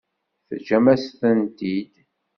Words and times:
Teǧǧam-asen-tent-id? 0.47 1.93